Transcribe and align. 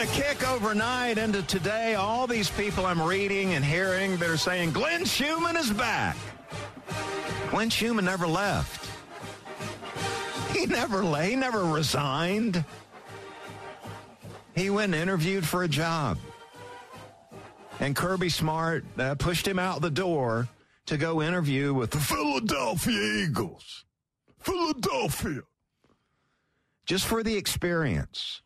A 0.00 0.06
kick 0.06 0.48
overnight 0.48 1.18
into 1.18 1.42
today. 1.42 1.94
All 1.94 2.26
these 2.26 2.48
people 2.48 2.86
I'm 2.86 3.02
reading 3.02 3.52
and 3.52 3.62
hearing 3.62 4.16
that 4.16 4.30
are 4.30 4.38
saying 4.38 4.72
Glenn 4.72 5.04
Schumann 5.04 5.58
is 5.58 5.70
back. 5.70 6.16
Glenn 7.50 7.68
Schumann 7.68 8.06
never 8.06 8.26
left. 8.26 8.88
He 10.56 10.64
never 10.64 11.04
lay, 11.04 11.36
never 11.36 11.66
resigned. 11.66 12.64
He 14.56 14.70
went 14.70 14.94
and 14.94 15.02
interviewed 15.02 15.46
for 15.46 15.64
a 15.64 15.68
job. 15.68 16.16
And 17.78 17.94
Kirby 17.94 18.30
Smart 18.30 18.86
uh, 18.98 19.16
pushed 19.16 19.46
him 19.46 19.58
out 19.58 19.82
the 19.82 19.90
door 19.90 20.48
to 20.86 20.96
go 20.96 21.20
interview 21.20 21.74
with 21.74 21.90
the 21.90 22.00
Philadelphia 22.00 23.26
Eagles. 23.26 23.84
Philadelphia. 24.38 25.42
Just 26.86 27.04
for 27.04 27.22
the 27.22 27.36
experience. 27.36 28.40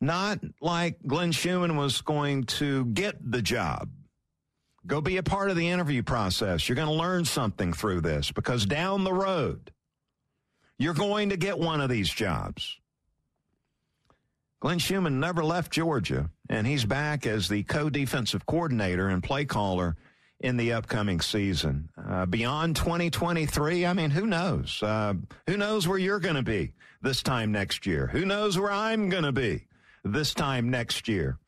Not 0.00 0.40
like 0.60 0.96
Glenn 1.06 1.32
Schumann 1.32 1.76
was 1.76 2.00
going 2.00 2.44
to 2.44 2.86
get 2.86 3.16
the 3.30 3.42
job. 3.42 3.90
Go 4.86 5.00
be 5.02 5.18
a 5.18 5.22
part 5.22 5.50
of 5.50 5.56
the 5.56 5.68
interview 5.68 6.02
process. 6.02 6.68
You're 6.68 6.76
going 6.76 6.88
to 6.88 6.94
learn 6.94 7.26
something 7.26 7.72
through 7.74 8.00
this 8.00 8.32
because 8.32 8.64
down 8.64 9.04
the 9.04 9.12
road, 9.12 9.72
you're 10.78 10.94
going 10.94 11.28
to 11.28 11.36
get 11.36 11.58
one 11.58 11.82
of 11.82 11.90
these 11.90 12.08
jobs. 12.08 12.78
Glenn 14.60 14.78
Schumann 14.78 15.20
never 15.20 15.44
left 15.44 15.72
Georgia, 15.72 16.30
and 16.48 16.66
he's 16.66 16.84
back 16.84 17.26
as 17.26 17.48
the 17.48 17.62
co 17.62 17.90
defensive 17.90 18.46
coordinator 18.46 19.08
and 19.08 19.22
play 19.22 19.44
caller 19.44 19.96
in 20.40 20.56
the 20.56 20.72
upcoming 20.72 21.20
season. 21.20 21.90
Uh, 22.08 22.24
beyond 22.26 22.76
2023, 22.76 23.84
I 23.84 23.92
mean, 23.92 24.10
who 24.10 24.26
knows? 24.26 24.82
Uh, 24.82 25.14
who 25.46 25.56
knows 25.56 25.86
where 25.86 25.98
you're 25.98 26.20
going 26.20 26.36
to 26.36 26.42
be 26.42 26.72
this 27.02 27.22
time 27.22 27.52
next 27.52 27.86
year? 27.86 28.06
Who 28.06 28.24
knows 28.24 28.58
where 28.58 28.72
I'm 28.72 29.10
going 29.10 29.24
to 29.24 29.32
be? 29.32 29.66
This 30.04 30.34
time 30.34 30.70
next 30.70 31.08
year. 31.08 31.38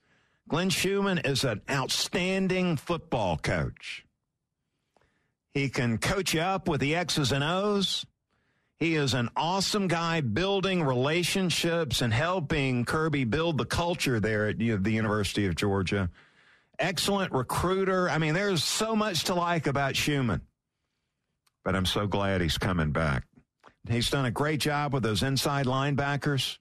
Glenn 0.49 0.71
Schumann 0.71 1.19
is 1.19 1.45
an 1.45 1.63
outstanding 1.71 2.77
football 2.77 3.39
coach. 3.39 4.05
He 5.55 5.69
can 5.69 5.99
coach 5.99 6.35
you 6.35 6.41
up 6.41 6.69
with 6.69 6.81
the 6.81 6.95
X's 6.95 7.33
and 7.33 7.45
O's. 7.45 8.07
He 8.79 8.97
is 8.97 9.15
an 9.15 9.29
awesome 9.37 9.87
guy 9.87 10.23
building 10.23 10.83
relationships 10.83 12.03
and 12.03 12.13
helping 12.13 12.85
Kirby 12.85 13.25
build 13.25 13.59
the 13.59 13.65
culture 13.65 14.19
there 14.19 14.49
at 14.49 14.59
the 14.59 14.93
University 14.93 15.47
of 15.47 15.55
Georgia. 15.55 16.11
Excellent 16.79 17.33
recruiter. 17.33 18.11
I 18.11 18.19
mean, 18.19 18.35
there's 18.35 18.65
so 18.65 18.97
much 18.97 19.25
to 19.25 19.35
like 19.35 19.69
about 19.69 19.95
Schumann, 19.95 20.41
but 21.65 21.77
I'm 21.77 21.87
so 21.87 22.09
glad 22.09 22.41
he's 22.41 22.59
coming 22.59 22.91
back. 22.91 23.25
He's 23.89 24.11
done 24.11 24.25
a 24.25 24.31
great 24.33 24.59
job 24.59 24.93
with 24.93 25.03
those 25.03 25.23
inside 25.23 25.67
linebackers. 25.67 26.59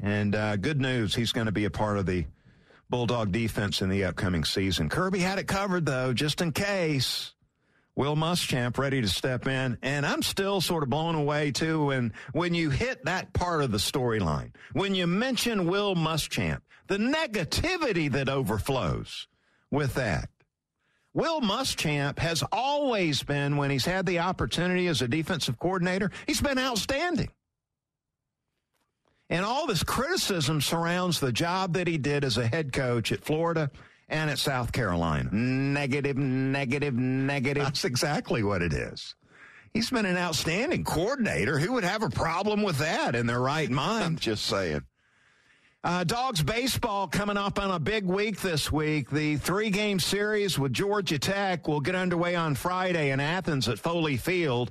And 0.00 0.34
uh, 0.34 0.56
good 0.56 0.80
news, 0.80 1.14
he's 1.14 1.32
going 1.32 1.46
to 1.46 1.52
be 1.52 1.64
a 1.64 1.70
part 1.70 1.98
of 1.98 2.06
the 2.06 2.26
Bulldog 2.90 3.32
defense 3.32 3.80
in 3.80 3.88
the 3.88 4.04
upcoming 4.04 4.44
season. 4.44 4.88
Kirby 4.88 5.20
had 5.20 5.38
it 5.38 5.46
covered, 5.46 5.86
though, 5.86 6.12
just 6.12 6.40
in 6.40 6.52
case. 6.52 7.32
Will 7.96 8.16
Muschamp 8.16 8.76
ready 8.76 9.00
to 9.00 9.08
step 9.08 9.46
in. 9.46 9.78
And 9.80 10.04
I'm 10.04 10.22
still 10.22 10.60
sort 10.60 10.82
of 10.82 10.90
blown 10.90 11.14
away, 11.14 11.52
too, 11.52 11.86
when, 11.86 12.12
when 12.32 12.54
you 12.54 12.70
hit 12.70 13.04
that 13.04 13.32
part 13.32 13.62
of 13.62 13.70
the 13.70 13.78
storyline. 13.78 14.50
When 14.72 14.94
you 14.94 15.06
mention 15.06 15.68
Will 15.68 15.94
Muschamp, 15.94 16.60
the 16.88 16.98
negativity 16.98 18.10
that 18.12 18.28
overflows 18.28 19.28
with 19.70 19.94
that. 19.94 20.28
Will 21.14 21.40
Muschamp 21.40 22.18
has 22.18 22.42
always 22.50 23.22
been, 23.22 23.56
when 23.56 23.70
he's 23.70 23.84
had 23.84 24.06
the 24.06 24.18
opportunity 24.18 24.88
as 24.88 25.00
a 25.00 25.06
defensive 25.06 25.58
coordinator, 25.60 26.10
he's 26.26 26.40
been 26.40 26.58
outstanding. 26.58 27.30
And 29.30 29.44
all 29.44 29.66
this 29.66 29.82
criticism 29.82 30.60
surrounds 30.60 31.18
the 31.18 31.32
job 31.32 31.74
that 31.74 31.86
he 31.86 31.98
did 31.98 32.24
as 32.24 32.36
a 32.36 32.46
head 32.46 32.72
coach 32.72 33.10
at 33.10 33.24
Florida 33.24 33.70
and 34.08 34.30
at 34.30 34.38
South 34.38 34.72
Carolina. 34.72 35.30
Negative, 35.32 36.16
negative, 36.16 36.94
negative. 36.94 37.64
That's 37.64 37.84
exactly 37.84 38.42
what 38.42 38.62
it 38.62 38.72
is. 38.72 39.14
He's 39.72 39.90
been 39.90 40.06
an 40.06 40.16
outstanding 40.16 40.84
coordinator. 40.84 41.58
Who 41.58 41.72
would 41.72 41.84
have 41.84 42.02
a 42.02 42.10
problem 42.10 42.62
with 42.62 42.78
that 42.78 43.16
in 43.16 43.26
their 43.26 43.40
right 43.40 43.70
mind? 43.70 44.04
I'm 44.04 44.16
just 44.18 44.44
saying. 44.46 44.82
Uh, 45.82 46.04
Dogs 46.04 46.42
baseball 46.42 47.08
coming 47.08 47.36
up 47.36 47.58
on 47.58 47.70
a 47.70 47.78
big 47.78 48.06
week 48.06 48.40
this 48.40 48.72
week. 48.72 49.10
The 49.10 49.36
three 49.36 49.70
game 49.70 50.00
series 50.00 50.58
with 50.58 50.72
Georgia 50.72 51.18
Tech 51.18 51.66
will 51.66 51.80
get 51.80 51.94
underway 51.94 52.36
on 52.36 52.54
Friday 52.54 53.10
in 53.10 53.20
Athens 53.20 53.68
at 53.68 53.78
Foley 53.78 54.16
Field. 54.16 54.70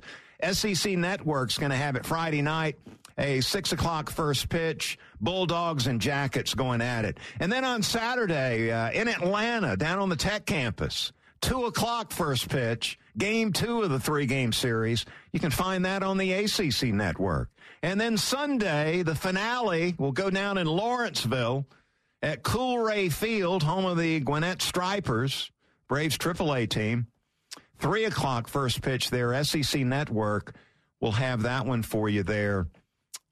SEC 0.52 0.96
Network's 0.96 1.58
going 1.58 1.70
to 1.70 1.76
have 1.76 1.96
it 1.96 2.04
Friday 2.04 2.42
night 2.42 2.76
a 3.18 3.40
six 3.40 3.72
o'clock 3.72 4.10
first 4.10 4.48
pitch. 4.48 4.98
Bulldogs 5.20 5.86
and 5.86 6.00
Jackets 6.00 6.54
going 6.54 6.80
at 6.80 7.04
it. 7.04 7.18
And 7.40 7.50
then 7.50 7.64
on 7.64 7.82
Saturday 7.82 8.70
uh, 8.70 8.90
in 8.90 9.08
Atlanta, 9.08 9.76
down 9.76 9.98
on 9.98 10.08
the 10.08 10.16
Tech 10.16 10.46
campus, 10.46 11.12
two 11.40 11.64
o'clock 11.64 12.12
first 12.12 12.48
pitch, 12.48 12.98
game 13.16 13.52
two 13.52 13.82
of 13.82 13.90
the 13.90 14.00
three 14.00 14.26
game 14.26 14.52
series. 14.52 15.04
You 15.32 15.40
can 15.40 15.50
find 15.50 15.84
that 15.84 16.02
on 16.02 16.18
the 16.18 16.32
ACC 16.32 16.94
network. 16.94 17.50
And 17.82 18.00
then 18.00 18.16
Sunday, 18.16 19.02
the 19.02 19.14
finale 19.14 19.94
will 19.98 20.12
go 20.12 20.30
down 20.30 20.58
in 20.58 20.66
Lawrenceville 20.66 21.66
at 22.22 22.42
Coolray 22.42 23.12
Field, 23.12 23.62
home 23.62 23.84
of 23.84 23.98
the 23.98 24.20
Gwinnett 24.20 24.62
Stripers, 24.62 25.50
Braves 25.88 26.16
AAA 26.16 26.70
team. 26.70 27.08
Three 27.78 28.04
o'clock 28.04 28.48
first 28.48 28.80
pitch 28.80 29.10
there. 29.10 29.44
SEC 29.44 29.82
Network 29.82 30.54
will 31.00 31.12
have 31.12 31.42
that 31.42 31.66
one 31.66 31.82
for 31.82 32.08
you 32.08 32.22
there 32.22 32.68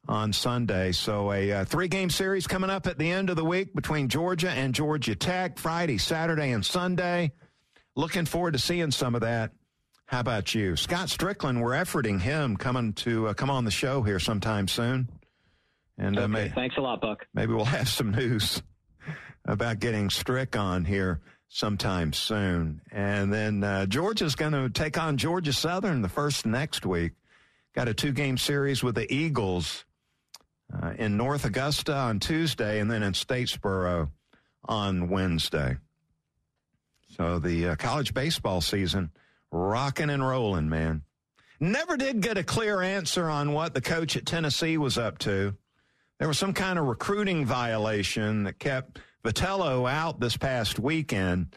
on 0.08 0.32
Sunday. 0.32 0.92
So 0.92 1.32
a 1.32 1.52
uh, 1.52 1.64
three-game 1.64 2.10
series 2.10 2.46
coming 2.46 2.70
up 2.70 2.86
at 2.86 2.98
the 2.98 3.10
end 3.10 3.30
of 3.30 3.36
the 3.36 3.44
week 3.44 3.74
between 3.74 4.08
Georgia 4.08 4.50
and 4.50 4.74
Georgia 4.74 5.14
Tech, 5.14 5.58
Friday, 5.58 5.98
Saturday, 5.98 6.50
and 6.50 6.64
Sunday. 6.64 7.32
Looking 7.94 8.24
forward 8.24 8.52
to 8.52 8.58
seeing 8.58 8.90
some 8.90 9.14
of 9.14 9.20
that. 9.20 9.52
How 10.06 10.20
about 10.20 10.54
you, 10.54 10.76
Scott 10.76 11.08
Stricklin? 11.08 11.60
We're 11.60 11.70
efforting 11.70 12.20
him 12.20 12.56
coming 12.56 12.92
to 12.94 13.28
uh, 13.28 13.34
come 13.34 13.48
on 13.48 13.64
the 13.64 13.70
show 13.70 14.02
here 14.02 14.18
sometime 14.18 14.68
soon. 14.68 15.08
And 15.96 16.18
uh, 16.18 16.28
may, 16.28 16.48
thanks 16.48 16.76
a 16.76 16.80
lot, 16.80 17.00
Buck. 17.00 17.26
Maybe 17.32 17.52
we'll 17.54 17.64
have 17.66 17.88
some 17.88 18.10
news 18.10 18.62
about 19.46 19.78
getting 19.80 20.10
Strick 20.10 20.56
on 20.56 20.84
here 20.84 21.20
sometime 21.48 22.12
soon. 22.12 22.80
And 22.90 23.32
then 23.32 23.62
uh, 23.62 23.86
Georgia's 23.86 24.34
going 24.34 24.52
to 24.52 24.68
take 24.70 24.98
on 24.98 25.16
Georgia 25.16 25.52
Southern 25.52 26.02
the 26.02 26.08
first 26.08 26.46
next 26.46 26.84
week. 26.86 27.12
Got 27.74 27.88
a 27.88 27.94
two 27.94 28.12
game 28.12 28.36
series 28.36 28.82
with 28.82 28.94
the 28.94 29.12
Eagles 29.12 29.84
uh, 30.80 30.92
in 30.98 31.16
North 31.16 31.44
Augusta 31.44 31.94
on 31.94 32.20
Tuesday 32.20 32.80
and 32.80 32.90
then 32.90 33.02
in 33.02 33.12
Statesboro 33.12 34.10
on 34.64 35.08
Wednesday. 35.08 35.76
So 37.16 37.38
the 37.38 37.68
uh, 37.68 37.76
college 37.76 38.14
baseball 38.14 38.60
season 38.60 39.10
rocking 39.50 40.10
and 40.10 40.26
rolling, 40.26 40.68
man. 40.68 41.02
Never 41.60 41.96
did 41.96 42.20
get 42.20 42.38
a 42.38 42.42
clear 42.42 42.80
answer 42.80 43.28
on 43.28 43.52
what 43.52 43.74
the 43.74 43.80
coach 43.80 44.16
at 44.16 44.26
Tennessee 44.26 44.78
was 44.78 44.98
up 44.98 45.18
to. 45.18 45.54
There 46.18 46.28
was 46.28 46.38
some 46.38 46.54
kind 46.54 46.78
of 46.78 46.86
recruiting 46.86 47.44
violation 47.44 48.44
that 48.44 48.58
kept 48.58 48.98
Vitello 49.24 49.90
out 49.90 50.20
this 50.20 50.36
past 50.36 50.78
weekend 50.78 51.54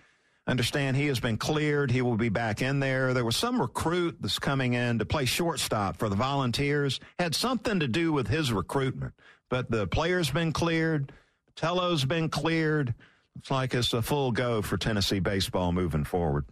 understand 0.48 0.96
he 0.96 1.08
has 1.08 1.20
been 1.20 1.38
cleared. 1.38 1.92
He 1.92 2.02
will 2.02 2.18
be 2.18 2.30
back 2.30 2.62
in 2.62 2.80
there. 2.80 3.14
There 3.14 3.26
was 3.26 3.36
some 3.36 3.60
recruit 3.60 4.18
that's 4.20 4.40
coming 4.40 4.74
in 4.74 5.00
to 5.00 5.06
play 5.06 5.26
shortstop 5.26 5.98
for 5.98 6.10
the 6.10 6.16
Volunteers. 6.16 7.00
Had 7.20 7.34
something 7.34 7.80
to 7.80 7.88
do 7.88 8.12
with 8.12 8.28
his 8.28 8.52
recruitment. 8.52 9.14
But 9.50 9.70
the 9.72 9.88
player's 9.88 10.30
been 10.30 10.52
cleared. 10.52 11.12
Tello's 11.56 12.06
been 12.06 12.30
cleared. 12.30 12.94
Looks 13.36 13.52
like 13.52 13.74
it's 13.74 13.94
a 13.94 14.02
full 14.02 14.32
go 14.32 14.62
for 14.62 14.78
Tennessee 14.78 15.20
baseball 15.20 15.72
moving 15.72 16.04
forward. 16.04 16.46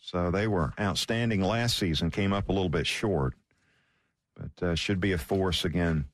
So 0.00 0.30
they 0.30 0.46
were 0.46 0.72
outstanding 0.78 1.40
last 1.40 1.78
season, 1.78 2.10
came 2.10 2.32
up 2.32 2.48
a 2.48 2.52
little 2.52 2.68
bit 2.68 2.86
short, 2.86 3.34
but 4.36 4.66
uh, 4.66 4.74
should 4.76 5.00
be 5.00 5.12
a 5.12 5.18
force 5.18 5.64
again 5.64 6.06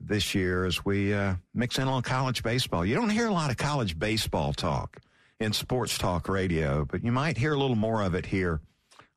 this 0.00 0.34
year 0.34 0.64
as 0.64 0.84
we 0.84 1.12
uh, 1.12 1.34
mix 1.54 1.78
in 1.78 1.88
on 1.88 2.02
college 2.02 2.42
baseball. 2.42 2.86
You 2.86 2.94
don't 2.94 3.10
hear 3.10 3.26
a 3.28 3.32
lot 3.32 3.50
of 3.50 3.58
college 3.58 3.98
baseball 3.98 4.54
talk 4.54 4.98
in 5.42 5.52
sports 5.52 5.98
talk 5.98 6.28
radio, 6.28 6.84
but 6.84 7.04
you 7.04 7.12
might 7.12 7.36
hear 7.36 7.54
a 7.54 7.58
little 7.58 7.76
more 7.76 8.02
of 8.02 8.14
it 8.14 8.26
here 8.26 8.60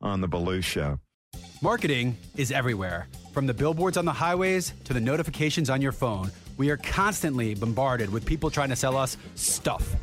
on 0.01 0.21
the 0.21 0.27
Belue 0.27 0.63
Show. 0.63 0.99
Marketing 1.61 2.17
is 2.35 2.51
everywhere. 2.51 3.07
From 3.33 3.47
the 3.47 3.53
billboards 3.53 3.97
on 3.97 4.05
the 4.05 4.13
highways 4.13 4.73
to 4.85 4.93
the 4.93 5.01
notifications 5.01 5.69
on 5.69 5.81
your 5.81 5.91
phone, 5.91 6.31
we 6.57 6.69
are 6.69 6.77
constantly 6.77 7.53
bombarded 7.53 8.11
with 8.11 8.25
people 8.25 8.49
trying 8.49 8.69
to 8.69 8.75
sell 8.75 8.97
us 8.97 9.17
stuff. 9.35 9.95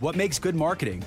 What 0.00 0.16
makes 0.16 0.38
good 0.38 0.54
marketing? 0.54 1.04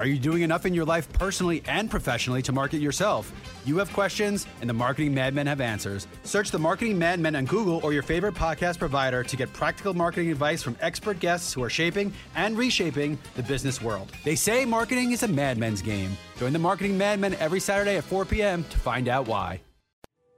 Are 0.00 0.06
you 0.06 0.18
doing 0.18 0.40
enough 0.40 0.64
in 0.64 0.72
your 0.72 0.86
life 0.86 1.12
personally 1.12 1.62
and 1.66 1.90
professionally 1.90 2.40
to 2.44 2.52
market 2.52 2.78
yourself? 2.78 3.30
You 3.66 3.76
have 3.76 3.92
questions, 3.92 4.46
and 4.62 4.70
the 4.70 4.72
Marketing 4.72 5.12
Madmen 5.12 5.46
have 5.46 5.60
answers. 5.60 6.06
Search 6.24 6.50
the 6.50 6.58
Marketing 6.58 6.98
Madmen 6.98 7.36
on 7.36 7.44
Google 7.44 7.82
or 7.84 7.92
your 7.92 8.02
favorite 8.02 8.34
podcast 8.34 8.78
provider 8.78 9.22
to 9.22 9.36
get 9.36 9.52
practical 9.52 9.92
marketing 9.92 10.30
advice 10.30 10.62
from 10.62 10.74
expert 10.80 11.20
guests 11.20 11.52
who 11.52 11.62
are 11.62 11.68
shaping 11.68 12.14
and 12.34 12.56
reshaping 12.56 13.18
the 13.36 13.42
business 13.42 13.82
world. 13.82 14.10
They 14.24 14.36
say 14.36 14.64
marketing 14.64 15.12
is 15.12 15.22
a 15.22 15.28
madmen's 15.28 15.82
game. 15.82 16.16
Join 16.38 16.54
the 16.54 16.58
Marketing 16.58 16.96
Madmen 16.96 17.34
every 17.34 17.60
Saturday 17.60 17.98
at 17.98 18.04
4 18.04 18.24
p.m. 18.24 18.64
to 18.70 18.78
find 18.78 19.06
out 19.06 19.28
why. 19.28 19.60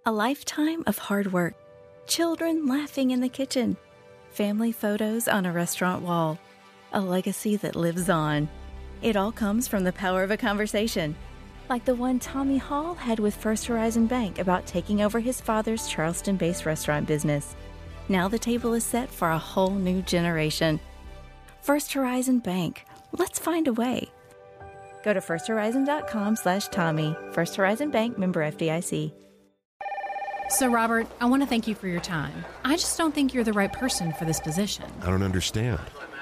A 0.06 0.10
lifetime 0.10 0.82
of 0.88 0.98
hard 0.98 1.32
work, 1.32 1.54
children 2.08 2.66
laughing 2.66 3.12
in 3.12 3.20
the 3.20 3.28
kitchen, 3.28 3.76
family 4.30 4.72
photos 4.72 5.28
on 5.28 5.46
a 5.46 5.52
restaurant 5.52 6.02
wall, 6.02 6.36
a 6.92 7.00
legacy 7.00 7.54
that 7.54 7.76
lives 7.76 8.08
on. 8.08 8.48
It 9.02 9.16
all 9.16 9.32
comes 9.32 9.66
from 9.66 9.82
the 9.82 9.92
power 9.92 10.22
of 10.22 10.30
a 10.30 10.36
conversation, 10.36 11.16
like 11.68 11.84
the 11.84 11.94
one 11.94 12.20
Tommy 12.20 12.56
Hall 12.56 12.94
had 12.94 13.18
with 13.18 13.34
First 13.34 13.66
Horizon 13.66 14.06
Bank 14.06 14.38
about 14.38 14.64
taking 14.64 15.02
over 15.02 15.18
his 15.18 15.40
father's 15.40 15.88
Charleston 15.88 16.36
based 16.36 16.66
restaurant 16.66 17.08
business. 17.08 17.56
Now 18.08 18.28
the 18.28 18.38
table 18.38 18.74
is 18.74 18.84
set 18.84 19.10
for 19.10 19.30
a 19.30 19.38
whole 19.38 19.74
new 19.74 20.02
generation. 20.02 20.78
First 21.62 21.92
Horizon 21.92 22.38
Bank. 22.38 22.86
Let's 23.10 23.40
find 23.40 23.66
a 23.66 23.72
way. 23.72 24.08
Go 25.02 25.12
to 25.12 25.20
firsthorizon.com 25.20 26.36
slash 26.36 26.68
Tommy. 26.68 27.16
First 27.32 27.56
Horizon 27.56 27.90
Bank 27.90 28.18
member 28.18 28.48
FDIC. 28.48 29.12
So, 30.48 30.68
Robert, 30.68 31.08
I 31.20 31.26
want 31.26 31.42
to 31.42 31.48
thank 31.48 31.66
you 31.66 31.74
for 31.74 31.88
your 31.88 32.00
time. 32.00 32.44
I 32.64 32.74
just 32.76 32.98
don't 32.98 33.14
think 33.14 33.34
you're 33.34 33.42
the 33.42 33.52
right 33.52 33.72
person 33.72 34.12
for 34.12 34.26
this 34.26 34.38
position. 34.38 34.84
I 35.00 35.06
don't 35.06 35.22
understand. 35.22 35.80